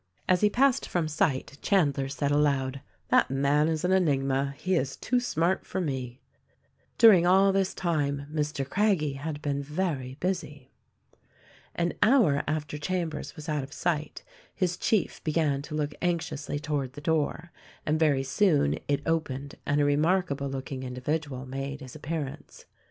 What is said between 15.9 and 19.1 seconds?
anxiously toward the door, and very soon it